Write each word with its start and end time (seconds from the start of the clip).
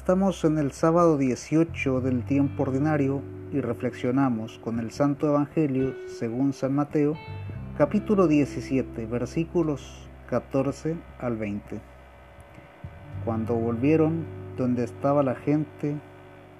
Estamos 0.00 0.42
en 0.46 0.56
el 0.56 0.72
sábado 0.72 1.18
18 1.18 2.00
del 2.00 2.24
tiempo 2.24 2.62
ordinario 2.62 3.20
y 3.52 3.60
reflexionamos 3.60 4.58
con 4.58 4.80
el 4.80 4.92
Santo 4.92 5.28
Evangelio 5.28 5.94
según 6.18 6.54
San 6.54 6.72
Mateo, 6.72 7.18
capítulo 7.76 8.26
17, 8.26 9.04
versículos 9.04 10.08
14 10.30 10.96
al 11.18 11.36
20. 11.36 11.80
Cuando 13.26 13.54
volvieron 13.54 14.24
donde 14.56 14.84
estaba 14.84 15.22
la 15.22 15.34
gente, 15.34 15.96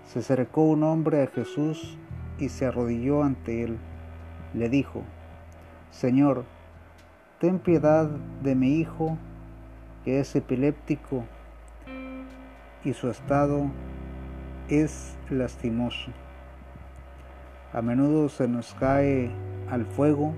se 0.05 0.19
acercó 0.19 0.65
un 0.65 0.83
hombre 0.83 1.23
a 1.23 1.27
Jesús 1.29 1.97
y 2.39 2.51
se 2.51 2.67
arrodilló 2.67 3.23
ante 3.23 3.63
él. 3.63 3.79
Le 4.53 4.69
dijo, 4.69 5.03
Señor, 5.91 6.45
ten 7.39 7.59
piedad 7.59 8.07
de 8.43 8.55
mi 8.55 8.75
hijo, 8.75 9.17
que 10.05 10.21
es 10.21 10.37
epiléptico 10.37 11.25
y 12.85 12.93
su 12.95 13.11
estado 13.11 13.71
es 14.69 15.17
lastimoso. 15.29 16.11
A 17.73 17.83
menudo 17.83 18.29
se 18.29 18.49
nos 18.49 18.75
cae 18.75 19.31
al 19.71 19.85
fuego 19.85 20.35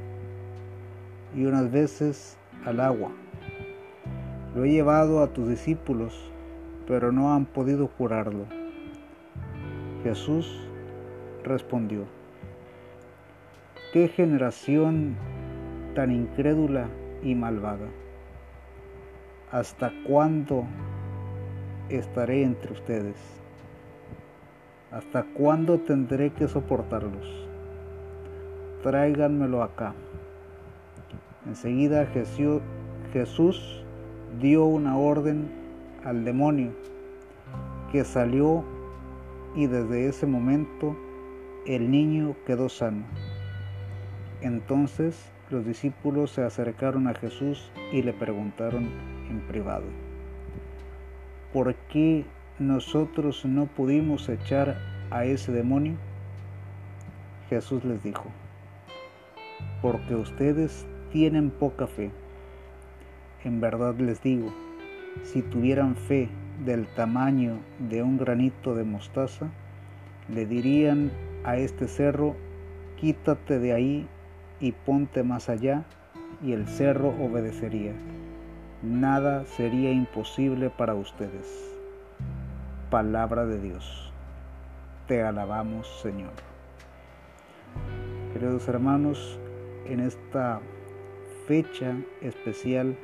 y 1.34 1.44
unas 1.46 1.70
veces 1.70 2.36
al 2.64 2.80
agua. 2.80 3.10
Lo 4.54 4.64
he 4.64 4.70
llevado 4.70 5.22
a 5.22 5.28
tus 5.28 5.48
discípulos, 5.48 6.30
pero 6.86 7.12
no 7.12 7.32
han 7.32 7.46
podido 7.46 7.88
curarlo. 7.88 8.44
Jesús 10.02 10.68
respondió, 11.44 12.04
¿qué 13.92 14.08
generación 14.08 15.16
tan 15.94 16.10
incrédula 16.10 16.88
y 17.22 17.34
malvada? 17.34 17.88
¿Hasta 19.50 19.92
cuándo 20.06 20.66
estaré 21.96 22.42
entre 22.42 22.72
ustedes? 22.72 23.16
¿Hasta 24.90 25.24
cuándo 25.34 25.78
tendré 25.78 26.30
que 26.30 26.48
soportarlos? 26.48 27.26
Tráiganmelo 28.82 29.62
acá. 29.62 29.94
Enseguida 31.46 32.06
Jesús 33.12 33.84
dio 34.40 34.64
una 34.64 34.96
orden 34.96 35.50
al 36.04 36.24
demonio 36.24 36.72
que 37.90 38.04
salió 38.04 38.64
y 39.54 39.66
desde 39.66 40.08
ese 40.08 40.26
momento 40.26 40.96
el 41.66 41.90
niño 41.90 42.34
quedó 42.46 42.68
sano. 42.68 43.04
Entonces 44.40 45.30
los 45.50 45.64
discípulos 45.64 46.30
se 46.30 46.42
acercaron 46.42 47.06
a 47.06 47.14
Jesús 47.14 47.70
y 47.92 48.02
le 48.02 48.12
preguntaron 48.12 48.88
en 49.28 49.40
privado, 49.46 49.84
¿por 51.52 51.74
qué 51.74 52.24
nosotros 52.58 53.44
no 53.44 53.66
pudimos 53.66 54.28
echar 54.28 54.78
a 55.10 55.26
ese 55.26 55.52
demonio? 55.52 55.96
Jesús 57.50 57.84
les 57.84 58.02
dijo, 58.02 58.24
porque 59.82 60.14
ustedes 60.14 60.86
tienen 61.10 61.50
poca 61.50 61.86
fe. 61.86 62.10
En 63.44 63.60
verdad 63.60 63.94
les 63.98 64.22
digo, 64.22 64.52
si 65.24 65.42
tuvieran 65.42 65.96
fe 65.96 66.30
del 66.64 66.86
tamaño 66.86 67.58
de 67.78 68.02
un 68.02 68.16
granito 68.16 68.74
de 68.74 68.84
mostaza, 68.84 69.50
le 70.32 70.46
dirían 70.46 71.10
a 71.44 71.56
este 71.56 71.86
cerro, 71.86 72.34
quítate 72.96 73.58
de 73.58 73.74
ahí 73.74 74.06
y 74.60 74.72
ponte 74.72 75.22
más 75.22 75.50
allá, 75.50 75.84
y 76.42 76.52
el 76.52 76.66
cerro 76.66 77.10
obedecería 77.20 77.92
nada 78.82 79.44
sería 79.44 79.92
imposible 79.92 80.68
para 80.70 80.94
ustedes. 80.94 81.72
Palabra 82.90 83.46
de 83.46 83.60
Dios. 83.60 84.12
Te 85.06 85.22
alabamos, 85.22 85.86
Señor. 86.02 86.32
Queridos 88.32 88.66
hermanos, 88.68 89.38
en 89.86 90.00
esta 90.00 90.60
fecha 91.46 91.96
especial 92.20 92.96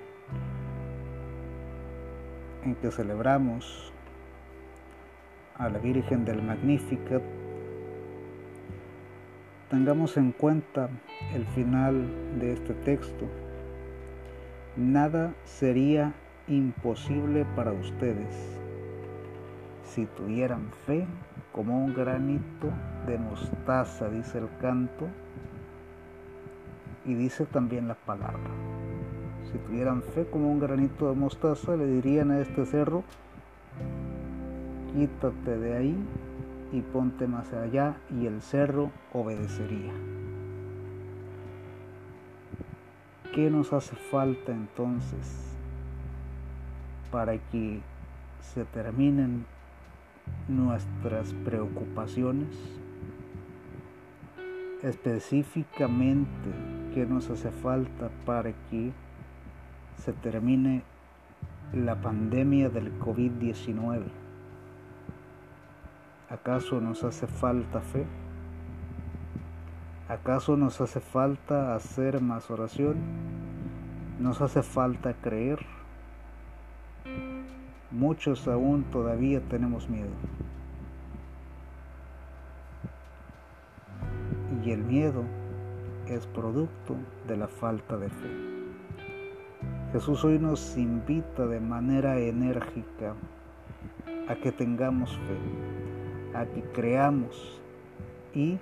en 2.65 2.75
que 2.77 2.91
celebramos 2.91 3.93
a 5.57 5.69
la 5.69 5.79
Virgen 5.79 6.25
del 6.25 6.43
Magnificat, 6.43 7.23
tengamos 9.71 10.17
en 10.17 10.33
cuenta 10.33 10.89
el 11.35 11.47
final 11.47 12.07
de 12.41 12.53
este 12.53 12.75
texto 12.75 13.27
Nada 14.79 15.35
sería 15.45 16.15
imposible 16.47 17.45
para 17.57 17.73
ustedes 17.73 18.59
si 19.83 20.07
tuvieran 20.07 20.71
fe 20.87 21.05
como 21.51 21.85
un 21.85 21.93
granito 21.95 22.71
de 23.09 23.19
mostaza, 23.19 24.09
dice 24.09 24.39
el 24.39 24.49
canto, 24.61 25.09
y 27.05 27.15
dice 27.15 27.45
también 27.45 27.89
la 27.89 27.97
palabra. 27.97 28.51
Si 29.51 29.59
tuvieran 29.59 30.01
fe 30.01 30.27
como 30.31 30.49
un 30.49 30.61
granito 30.61 31.09
de 31.09 31.17
mostaza, 31.17 31.75
le 31.75 31.87
dirían 31.87 32.31
a 32.31 32.39
este 32.39 32.65
cerro, 32.65 33.03
quítate 34.95 35.59
de 35.59 35.77
ahí 35.77 35.97
y 36.71 36.83
ponte 36.83 37.27
más 37.27 37.53
allá, 37.53 37.97
y 38.11 38.27
el 38.27 38.43
cerro 38.43 38.93
obedecería. 39.13 40.18
¿Qué 43.39 43.51
nos 43.51 43.73
hace 43.73 43.95
falta 43.95 44.51
entonces 44.51 45.55
para 47.13 47.39
que 47.39 47.79
se 48.41 48.65
terminen 48.65 49.47
nuestras 50.49 51.35
preocupaciones? 51.45 52.49
Específicamente, 54.83 56.51
¿qué 56.93 57.07
nos 57.07 57.31
hace 57.31 57.53
falta 57.53 58.11
para 58.27 58.51
que 58.71 58.91
se 59.99 60.13
termine 60.15 60.83
la 61.73 61.95
pandemia 61.95 62.71
del 62.71 62.99
COVID-19? 62.99 64.03
¿Acaso 66.29 66.81
nos 66.81 67.05
hace 67.05 67.29
falta 67.29 67.83
fe? 67.83 68.05
¿Acaso 70.09 70.57
nos 70.57 70.81
hace 70.81 71.01
falta 71.01 71.75
hacer 71.75 72.23
más 72.23 72.51
oración? 72.51 72.97
¿Nos 74.19 74.41
hace 74.41 74.63
falta 74.63 75.13
creer? 75.13 75.59
Muchos 77.91 78.49
aún 78.49 78.85
todavía 78.85 79.43
tenemos 79.51 79.87
miedo. 79.91 80.09
Y 84.65 84.71
el 84.71 84.83
miedo 84.83 85.25
es 86.07 86.27
producto 86.27 86.97
de 87.27 87.37
la 87.37 87.49
falta 87.49 87.99
de 87.99 88.09
fe. 88.09 88.31
Jesús 89.93 90.25
hoy 90.25 90.39
nos 90.39 90.79
invita 90.79 91.45
de 91.45 91.61
manera 91.61 92.19
enérgica 92.19 93.15
a 94.27 94.35
que 94.37 94.53
tengamos 94.53 95.11
fe, 95.11 96.39
a 96.39 96.47
que 96.47 96.63
creamos 96.73 97.61
y 98.35 98.59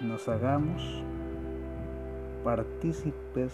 nos 0.00 0.28
hagamos 0.28 1.02
partícipes 2.44 3.52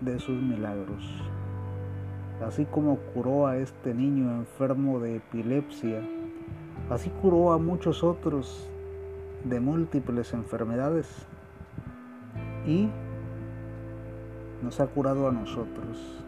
de 0.00 0.18
sus 0.20 0.40
milagros. 0.40 1.04
Así 2.46 2.64
como 2.66 2.96
curó 3.12 3.46
a 3.48 3.56
este 3.56 3.94
niño 3.94 4.30
enfermo 4.30 5.00
de 5.00 5.16
epilepsia, 5.16 6.02
así 6.88 7.10
curó 7.20 7.52
a 7.52 7.58
muchos 7.58 8.04
otros 8.04 8.68
de 9.44 9.58
múltiples 9.58 10.32
enfermedades 10.34 11.08
y 12.64 12.88
nos 14.62 14.78
ha 14.78 14.86
curado 14.86 15.28
a 15.28 15.32
nosotros 15.32 16.22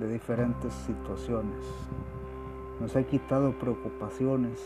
de 0.00 0.12
diferentes 0.12 0.72
situaciones. 0.72 1.64
Nos 2.80 2.96
ha 2.96 3.04
quitado 3.04 3.52
preocupaciones, 3.52 4.60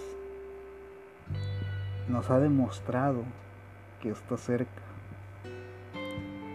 nos 2.10 2.28
ha 2.30 2.40
demostrado 2.40 3.22
que 4.02 4.10
está 4.10 4.36
cerca. 4.36 4.82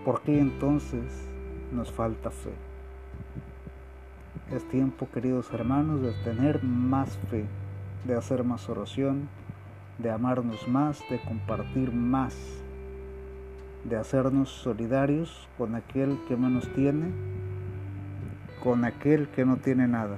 ¿Por 0.04 0.22
qué 0.22 0.40
entonces 0.40 1.28
nos 1.72 1.92
falta 1.92 2.30
fe? 2.30 2.54
Es 4.54 4.68
tiempo, 4.70 5.08
queridos 5.12 5.52
hermanos, 5.54 6.02
de 6.02 6.12
tener 6.24 6.64
más 6.64 7.18
fe, 7.30 7.46
de 8.06 8.16
hacer 8.16 8.44
más 8.44 8.70
oración, 8.70 9.30
de 9.98 10.12
amarnos 10.12 10.68
más, 10.68 11.02
de 11.10 11.20
compartir 11.22 11.92
más, 11.92 12.36
de 13.86 13.96
hacernos 13.96 14.50
solidarios 14.50 15.48
con 15.58 15.74
aquel 15.76 16.20
que 16.28 16.36
menos 16.36 16.68
tiene, 16.74 17.08
con 18.64 18.84
aquel 18.84 19.30
que 19.30 19.46
no 19.46 19.58
tiene 19.58 19.88
nada. 19.88 20.18